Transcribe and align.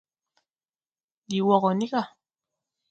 Ndi 1.23 1.39
wɔ 1.47 1.55
gɔ 1.61 1.71
ni 1.73 1.87
ga. 1.91 2.01